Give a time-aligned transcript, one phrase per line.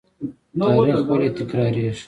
[0.59, 1.91] تاریخ ولې تکراریږي؟